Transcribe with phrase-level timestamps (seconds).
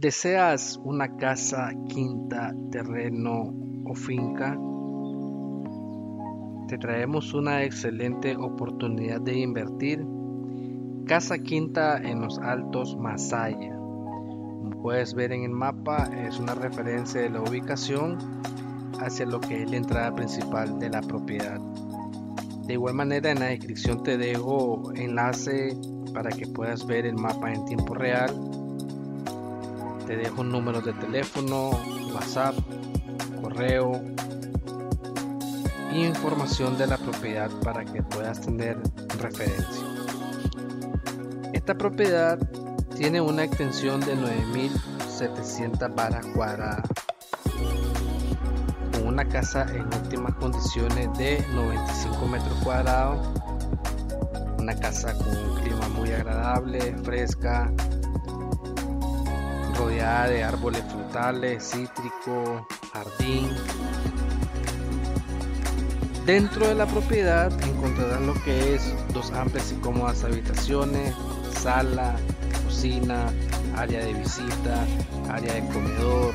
[0.00, 3.52] ¿Deseas una casa, quinta, terreno
[3.84, 4.56] o finca?
[6.68, 10.06] Te traemos una excelente oportunidad de invertir.
[11.08, 13.74] Casa Quinta en los Altos Masaya.
[13.74, 18.18] Como puedes ver en el mapa, es una referencia de la ubicación
[19.00, 21.58] hacia lo que es la entrada principal de la propiedad.
[22.68, 25.76] De igual manera, en la descripción te dejo enlace
[26.14, 28.57] para que puedas ver el mapa en tiempo real
[30.08, 31.68] te dejo un número de teléfono,
[32.14, 32.54] WhatsApp,
[33.42, 33.92] correo
[35.92, 38.78] y información de la propiedad para que puedas tener
[39.20, 39.84] referencia.
[41.52, 42.38] Esta propiedad
[42.96, 46.88] tiene una extensión de 9700 varas cuadradas
[48.92, 53.28] con una casa en óptimas condiciones de 95 metros cuadrados
[54.58, 57.72] una casa con un clima muy agradable, fresca,
[59.78, 63.48] rodeada de árboles frutales, cítrico, jardín.
[66.26, 71.14] Dentro de la propiedad encontrarán lo que es dos amplias y cómodas habitaciones,
[71.58, 72.16] sala,
[72.64, 73.32] cocina,
[73.76, 74.84] área de visita,
[75.30, 76.34] área de comedor,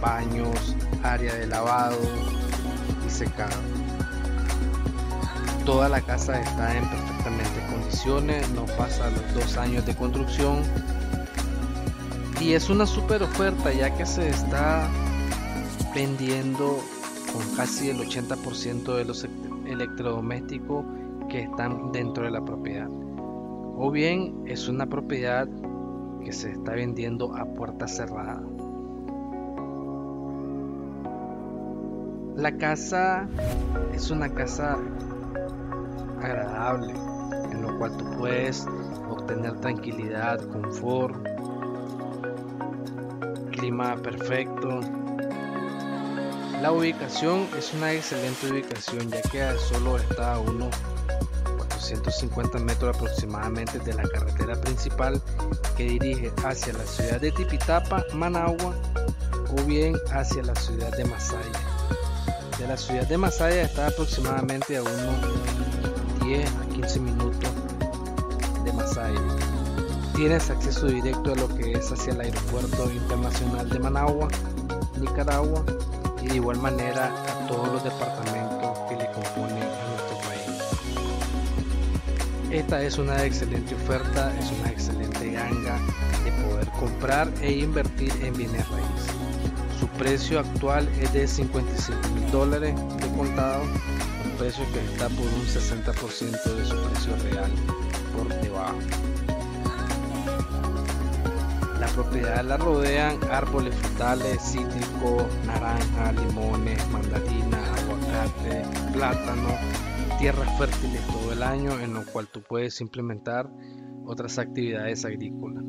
[0.00, 1.98] baños, área de lavado
[3.06, 3.56] y secado.
[5.64, 10.62] Toda la casa está en perfectamente condiciones, no pasa los dos años de construcción
[12.40, 14.88] y es una super oferta ya que se está
[15.94, 16.78] vendiendo
[17.32, 19.26] con casi el 80% de los
[19.66, 20.84] electrodomésticos
[21.28, 22.88] que están dentro de la propiedad.
[23.76, 25.48] O bien es una propiedad
[26.24, 28.42] que se está vendiendo a puerta cerrada.
[32.36, 33.28] La casa
[33.92, 34.78] es una casa
[36.22, 36.94] agradable
[37.50, 38.66] en lo cual tú puedes
[39.10, 41.16] obtener tranquilidad, confort,
[43.76, 44.80] perfecto.
[46.62, 50.74] La ubicación es una excelente ubicación ya que solo está a unos
[51.68, 55.20] 450 metros aproximadamente de la carretera principal
[55.76, 58.74] que dirige hacia la ciudad de Tipitapa, Managua
[59.50, 61.60] o bien hacia la ciudad de Masaya.
[62.58, 67.50] De la ciudad de Masaya está aproximadamente a unos 10 a 15 minutos
[68.64, 69.57] de Masaya
[70.18, 74.26] tienes acceso directo a lo que es hacia el aeropuerto internacional de Managua,
[75.00, 75.64] Nicaragua,
[76.20, 80.58] y de igual manera a todos los departamentos que le componen a nuestro país.
[82.50, 85.78] Esta es una excelente oferta, es una excelente ganga
[86.24, 89.14] de poder comprar e invertir en bienes raíces.
[89.78, 95.26] Su precio actual es de 55 mil dólares de contado, un precio que está por
[95.26, 97.52] un 60% de su precio real
[98.16, 98.78] por debajo.
[101.88, 108.62] La propiedad la rodean árboles frutales, cítricos, naranja, limones, mandarina, aguacate,
[108.92, 109.48] plátano,
[110.18, 113.50] tierras fértiles todo el año en lo cual tú puedes implementar
[114.04, 115.64] otras actividades agrícolas.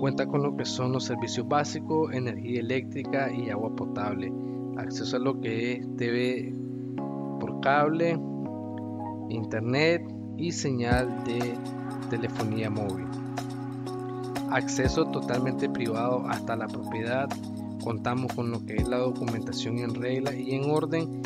[0.00, 4.32] Cuenta con lo que son los servicios básicos, energía eléctrica y agua potable,
[4.78, 6.54] acceso a lo que es TV
[7.38, 8.18] por cable,
[9.28, 10.02] internet
[10.38, 11.54] y señal de
[12.08, 13.06] telefonía móvil
[14.50, 17.28] acceso totalmente privado hasta la propiedad.
[17.82, 21.22] Contamos con lo que es la documentación en regla y en orden.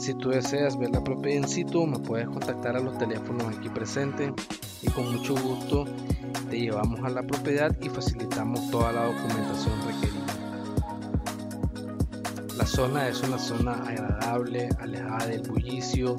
[0.00, 3.68] Si tú deseas ver la propiedad en situ, me puedes contactar a los teléfonos aquí
[3.68, 4.32] presentes
[4.82, 5.84] y con mucho gusto
[6.48, 10.20] te llevamos a la propiedad y facilitamos toda la documentación requerida.
[12.56, 16.16] La zona es una zona agradable, alejada del bullicio,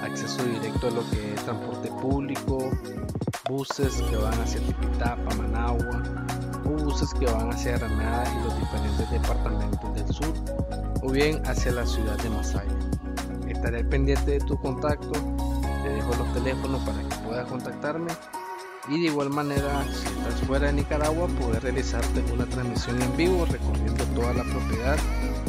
[0.00, 2.70] acceso directo a lo que es transporte público,
[3.48, 6.02] buses que van hacia Tipitapa, Managua,
[6.64, 10.32] buses que van hacia Granada y los diferentes departamentos del sur,
[11.02, 12.78] o bien hacia la ciudad de Masaya.
[13.48, 15.12] Estaré pendiente de tu contacto,
[15.82, 18.12] te dejo los teléfonos para que puedas contactarme
[18.88, 23.46] y de igual manera si estás fuera de Nicaragua poder realizarte una transmisión en vivo
[23.46, 24.98] recorriendo toda la propiedad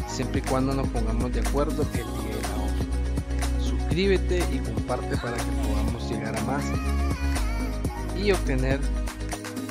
[0.08, 3.64] siempre y cuando nos pongamos de acuerdo el día y la hora.
[3.64, 6.64] Suscríbete y comparte para que podamos llegar a más
[8.24, 8.80] y obtener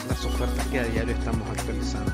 [0.08, 2.12] las ofertas que a diario estamos actualizando.